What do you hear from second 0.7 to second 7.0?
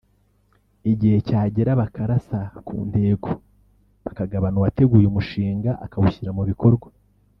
igihe cyagera bakarasa ku ntego bakagabana uwateguye umushinga akawushyira mu bikorwa